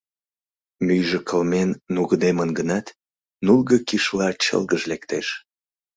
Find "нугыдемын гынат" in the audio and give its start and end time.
1.93-2.87